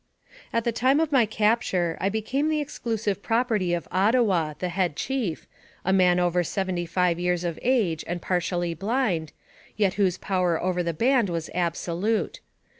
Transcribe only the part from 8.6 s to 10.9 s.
blind, yet whose power over